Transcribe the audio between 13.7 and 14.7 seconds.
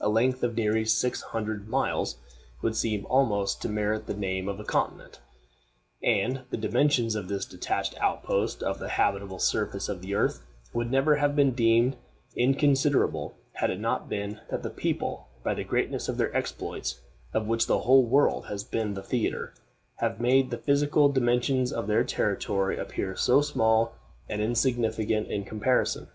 it not been that the